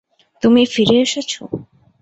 [0.43, 1.41] তুমি ফিরে এসেছো!